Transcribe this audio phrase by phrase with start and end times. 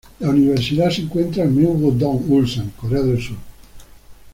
[0.19, 3.37] La universidad se encuentra en Mugeo-dong, Ulsan, Corea del Sur.